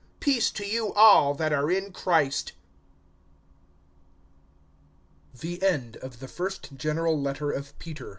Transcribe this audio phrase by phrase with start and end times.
[0.19, 2.53] Peace to you all, that are in Christ.
[5.39, 8.09] THE SECOND GENERAL LETTER OF PETER.